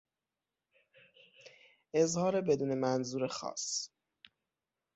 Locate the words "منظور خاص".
2.79-3.89